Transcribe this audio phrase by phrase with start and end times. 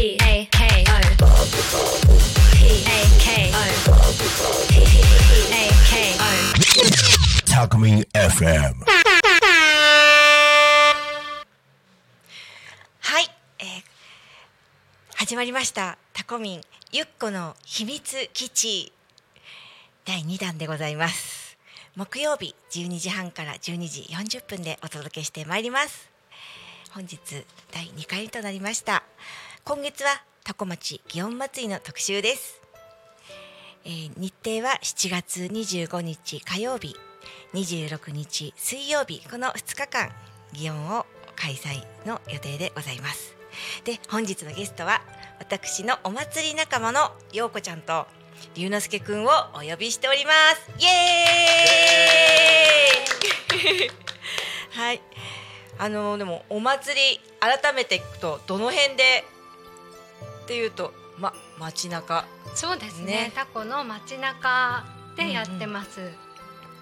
[0.00, 0.96] P A K O
[2.56, 3.60] P A K O
[4.70, 4.80] P
[5.52, 6.24] A K O
[7.44, 8.76] タコミン FM
[13.00, 13.28] はい、
[13.58, 13.66] えー
[15.16, 15.98] 始まりました。
[16.14, 16.62] タコミン
[16.92, 18.94] ゆっこの秘密基地。
[20.06, 21.58] 第2弾でございます。
[21.94, 26.08] 木曜日12時半から12時40分でお届けしてまいります。
[26.92, 27.18] 本日
[27.70, 29.02] 第2回となりました。
[29.64, 32.60] 今月はタコ町祇園祭の特集です、
[33.84, 36.96] えー日程は7月25日火曜日
[37.54, 40.10] 26日水曜日この2日間
[40.54, 43.36] 祇園を開催の予定でございます。
[43.84, 45.02] で本日のゲストは
[45.38, 48.06] 私のお祭り仲間のようこちゃんと
[48.54, 50.70] 龍之介くんをお呼びしております。
[50.78, 53.90] イエーイ。
[54.70, 55.02] はい。
[55.78, 59.24] あのでもお祭り改めていくとどの辺で
[60.50, 62.24] っていうとま街中。
[62.56, 63.04] そうですね。
[63.06, 63.32] ね。
[63.36, 64.84] タコの街中
[65.16, 66.10] でやってます、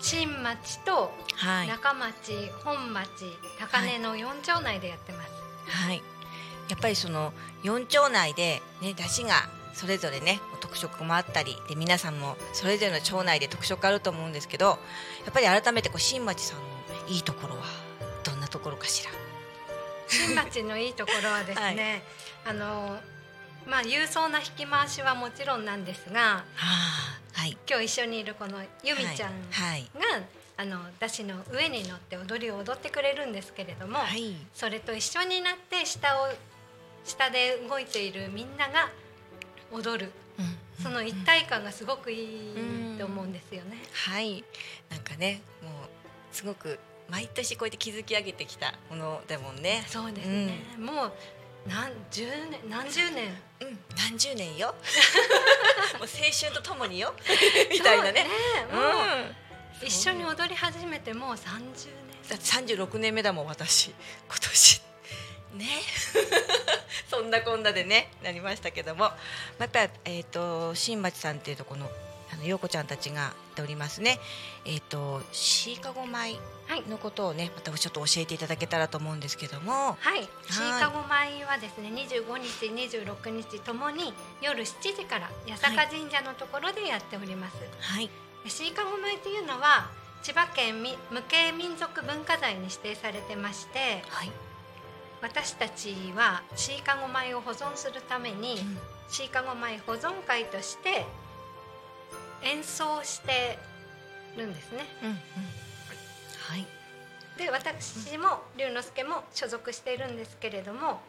[0.00, 1.68] 新町とはい。
[1.68, 3.24] 中町、本町
[3.60, 5.30] 高根の四町内でやってます、
[5.68, 6.02] はい、
[6.68, 7.32] やっぱりその
[7.62, 9.34] 4町内でね出汁が
[9.74, 14.76] それぞれね特色もあったりで皆さんもそれぞれの町内で特色あると思うんですけどや
[15.30, 16.64] っぱり改めてこう新町さんの
[17.08, 17.62] いいところは
[18.24, 19.12] どんなところかしら？
[20.08, 22.02] 新町のいいところはですね、
[22.44, 22.98] あの
[23.66, 26.44] まあ勇壮な引き回しはもちろんなんですが
[27.32, 27.56] はい。
[27.68, 29.90] 今日一緒にいるこの由美ちゃんが、はい。
[30.56, 34.36] あの出汁の上に乗って踊りを踊ってくれるんですけれども、はい。
[34.54, 36.28] それと一緒になって下を
[37.04, 38.90] 下で動いているみんなが
[39.72, 43.78] 踊るうんその一体感がすごくいいと思うんですよね。
[43.92, 44.44] はい。
[44.90, 45.72] なんかね、もう
[46.32, 49.84] すごく毎年こうやって築き上げてきたものだもんね。
[49.86, 50.64] そうですね。
[50.78, 51.12] もう
[51.66, 53.28] 何十年何十年？
[53.60, 54.74] うん、何十年よ。
[55.98, 57.14] もう青春とともによ。
[57.70, 58.26] みたいなね。
[58.70, 59.86] そうもううん。
[59.86, 61.88] 一緒に踊り始めてもう三十
[62.28, 63.96] だって三十六年目だもん私今
[64.40, 64.82] 年
[65.54, 65.66] ね
[67.10, 69.10] そんなこんなでねなりましたけども
[69.58, 71.90] またえっ、と新町さんっていうとこのあ
[72.42, 74.18] の陽子ちゃんたちがやっておりますね。
[74.64, 76.82] えっ、とシーカゴ米はい。
[76.88, 79.96] のことをねまたちょっと教えていただけたらと思うんですけども。
[79.98, 80.28] はい。
[80.50, 87.56] シーカゴ米はですね二十五日二十六日ともに夜七時から八坂神社のところでやっております。
[87.80, 88.10] はい。
[88.46, 89.90] シーカゴ米っていうのは
[90.22, 94.30] 千葉県み無形民族文化財に指定されてましてはい、
[95.20, 98.78] 私たちはシーカゴ米を保存するために、うん。
[99.08, 101.04] シーカゴ米保存会として
[102.44, 103.58] 演奏して
[104.36, 104.84] るんですね。
[105.02, 105.16] うんうん
[106.38, 106.66] はい
[107.38, 111.00] で私も龍之介も所属しているんですけれども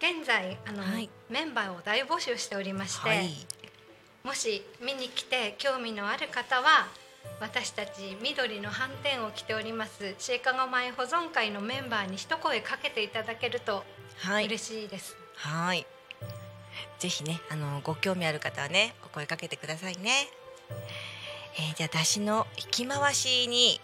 [0.00, 3.30] 現在あの、はいメンバーを大募集しておりまして、はい
[4.24, 6.86] もし見に来て興味のある方は
[7.40, 13.82] 私たち緑の斑点を着ておりますシーカゴ米保存会のメンバーに一声かけていただけると
[14.18, 15.16] はい嬉しいです。
[15.34, 15.86] はい。
[16.98, 20.28] ぜひね、あのご興味ある方はね、お声かけてくださいね。
[21.56, 23.80] えーじゃあ出汁の引き回しに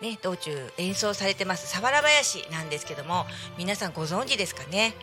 [0.00, 4.94] ね道中演奏されてます佐原林なんですけども、皆さんご存知ですかね？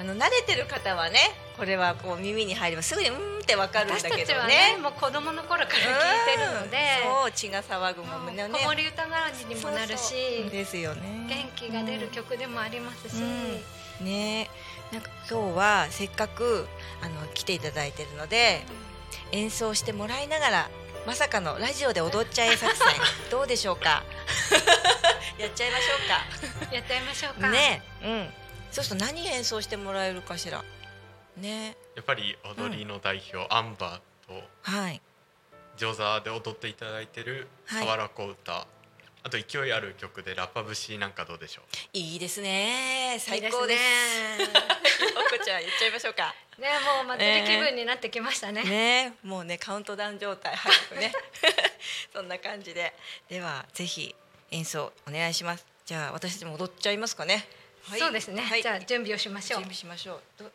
[0.00, 1.18] あの慣れてる方はね、
[1.56, 4.24] これはこう耳に入ればすぐにうーんってわかるんだ私けどね。
[4.26, 5.72] たちはねもう子供の頃から聞い
[6.36, 8.48] てるのでうんそう血が騒ぐもんね。
[8.48, 11.26] 子守歌代わりにもなるしそうですよね。
[11.28, 13.60] 元気が出る曲でもありますし、うん
[14.04, 14.48] ね
[14.92, 16.68] なんか今日はせっかく
[17.02, 18.62] あの来ていただいてるので
[19.32, 20.70] 演奏してもらいながら
[21.08, 22.86] まさかのラジオで踊っちゃえ作戦。
[23.32, 24.04] どうでしょうか？
[25.38, 27.40] やっちゃいましょやっちゃいましょううか。
[27.40, 28.34] かねうん。
[28.70, 30.62] そうすると何演奏してもらえるかしら？
[31.38, 35.00] ねやっぱり踊りの代表、アンバーとはい。
[35.78, 37.84] 上座で踊っていただいてるはい。
[37.84, 38.66] さわらこ歌、
[39.22, 41.64] あと勢いある曲でラッパ節なんかどうでしょう？
[41.92, 43.16] いいですね。
[43.20, 43.82] 最高です。
[43.82, 44.60] いいですね。
[45.16, 46.34] おこちゃん言っちゃいましょうか。
[46.58, 48.64] ねもう祭り気分になってきましたね。
[48.64, 49.14] ね。
[49.22, 51.12] もうねカウントダウン状態早くね。
[52.12, 52.94] そんな感じで。
[53.28, 54.14] ではぜひ
[54.50, 55.64] 演奏お願いします。
[55.84, 57.46] じゃあ私たちも踊っちゃいますかね。
[57.82, 58.00] はい。
[58.00, 58.42] そうですね。
[58.42, 59.60] はい、じゃあ準備をしましょう。
[59.60, 59.64] 準。
[59.64, 60.52] 備しましょう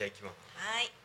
[0.00, 0.56] じゃあ行きます。
[0.56, 0.99] はい。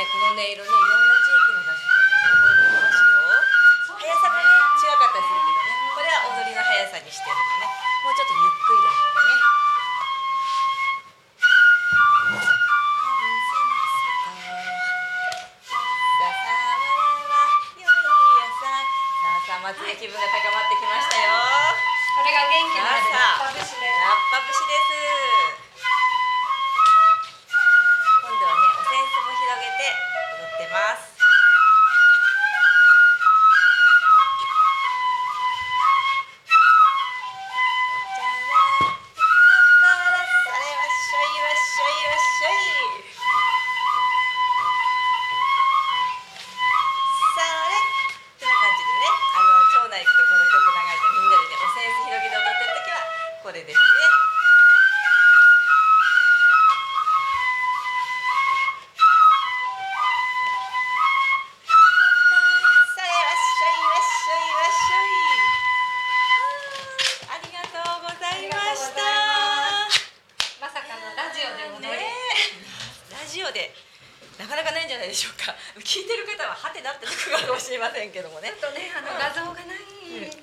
[0.00, 3.20] ね、この音色ね、いろんな地域の合宿に聞てきますよ。
[4.00, 4.48] 速さがね、
[4.80, 9.60] 違かったりするけどね、これは踊りの速さにしてるのね、もうちょっとゆっくりだってね。
[19.60, 21.28] 松で気分が高まってきましたよ。
[22.16, 23.92] これが元気なラッパ節で
[24.96, 24.99] す。
[73.30, 73.70] ジオで
[74.40, 75.54] なかなかないんじゃないでしょうか。
[75.84, 78.48] 聞いてる方ははてなってなるかもしれませんけどもね。
[78.58, 79.78] ちょっとねあの画像がない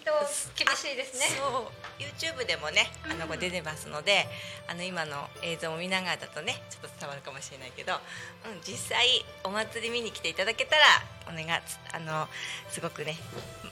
[0.06, 0.12] と
[0.56, 2.02] 厳しいですね、そう。
[2.02, 4.28] YouTube でもねあの出てますので、
[4.68, 8.00] あの今の映像を見ながらだとねちょっと伝わるかもしれないけど、
[8.46, 10.84] うん、実際お祭り見に来ていただけたら
[11.28, 11.62] お願い
[11.92, 12.30] あの
[12.70, 13.18] すごくね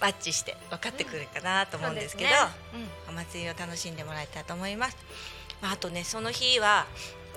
[0.02, 2.90] マッチして分かってくるかなと思うんですけど、そううん。
[3.10, 4.98] お祭りを楽しんでもらえたらと思います。
[5.62, 6.88] まああとねその日は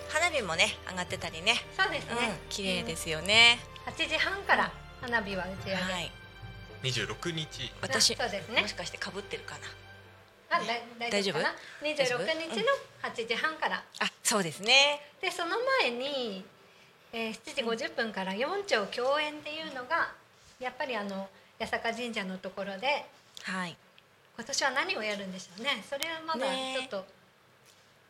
[0.08, 3.58] 花火もね上がってたりね、そうですね、うん綺麗ですよね。
[3.86, 6.10] 8時半から花火は打ち上げ、はい。
[6.82, 7.72] 26日。
[7.82, 8.62] 私そうですね。
[8.62, 9.60] もしかして被ってるかな？
[10.56, 10.64] あだ
[11.10, 11.54] 大丈夫かな？
[11.82, 12.64] 大丈夫？26日の
[13.02, 15.00] 8時半から、あそうですね。
[15.20, 16.44] でその前に、
[17.12, 20.12] えー、7時50分から四丁共演っていうのが
[20.60, 21.28] やっぱりあの
[21.60, 23.04] 八坂神社のところで
[23.42, 23.76] はい。
[24.36, 25.82] 今年は何をやるんでしょうね。
[25.88, 26.96] それはまだねちょっと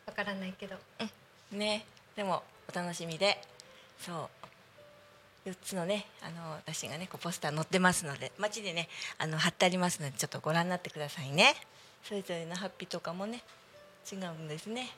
[0.05, 1.09] わからないけど、ね
[1.51, 3.41] でもお楽しみで。
[3.99, 5.49] そう。
[5.49, 11.55] 4つのねあの私がねこうポスター載ってますので街でねあの貼ってありますのでちょっとご覧になってくださいね。
[12.03, 13.41] それぞれのハッピーとかもね
[14.11, 14.91] 違うんですね。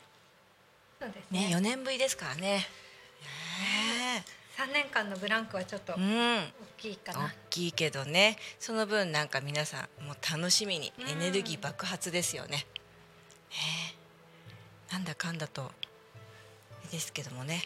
[1.00, 1.50] そうですね。
[1.50, 2.42] ね4年ぶりですからね。
[2.42, 4.26] ね
[4.58, 6.54] 3年間のブランクはちょっと大うん。
[6.78, 8.38] きいか大な、きいけどね。
[8.60, 11.10] その分なんか皆さんもう楽しみにうん。
[11.10, 12.58] エネルギー爆発ですよね。
[12.58, 12.66] ね
[14.90, 14.94] え。
[14.94, 15.72] なんだかんだと
[16.92, 17.64] ですけどもね。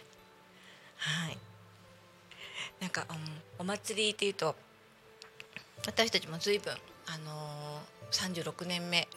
[0.98, 1.38] はい。
[2.80, 3.18] なんか、うん、
[3.60, 4.56] お祭りっていうと
[5.88, 6.74] 私たちも随分
[7.08, 9.08] あのー、36年目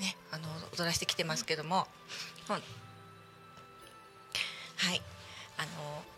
[0.00, 0.44] ねあの
[0.76, 1.86] 踊らしてきてますけども、
[2.48, 2.62] ほんは
[4.94, 5.02] い。
[5.56, 5.68] あの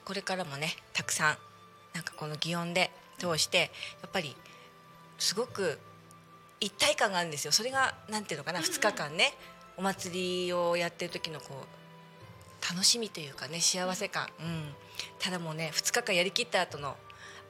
[0.04, 1.36] これからもねたくさん
[1.94, 3.70] なんかこの祇園で通して
[4.02, 4.34] やっぱり
[5.18, 5.78] すごく
[6.60, 7.52] 一体感があるんですよ。
[7.52, 9.34] それがなんていうのかな2日間ね
[9.76, 11.85] お祭りをやってる時のこう
[12.70, 14.74] 楽しみというかね幸せ感、うん、
[15.18, 16.96] ただもうね2日間やりきった後の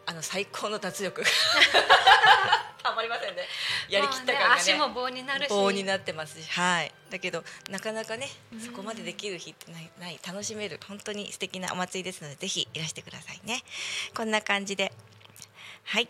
[0.09, 1.25] あの最高の脱力。
[2.81, 3.43] たまりませんね。
[3.89, 4.39] やりきった感がね。
[4.39, 5.49] まあ足も棒になるし。
[5.49, 6.49] 棒になってますし。
[6.49, 6.93] はい。
[7.11, 8.31] だけどなかなかね
[8.65, 10.21] そこまでできる日ってないない。
[10.25, 13.65] 楽しめる本当に素敵なお祭りですのでぜひいらしてくださいね。
[14.15, 14.93] こんな感じで。
[15.83, 16.09] はい。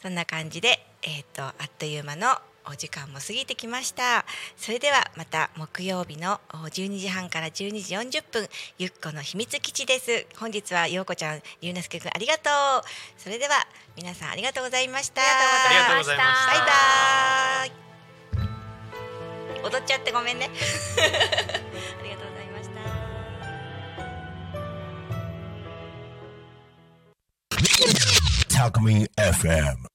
[0.00, 4.24] そんな感じでえっ、とあっという間のお時間も過ぎてきました。
[4.56, 10.26] それではまた木曜日のお12時半から12時40分ゆっこの秘密基地です。
[10.38, 12.84] 本日はようこちゃんゆうなすけくんありがとう。
[13.18, 13.54] それでは
[13.96, 15.20] 皆さんありがとうございました。
[15.20, 15.24] あ
[15.70, 16.32] りがとうございました。
[16.46, 17.84] バイバーイ。
[19.64, 20.50] 踊っちゃってごめんね。
[22.00, 22.68] ありがとうございまし
[28.48, 28.70] た。
[28.70, 29.93] Talk Me FM.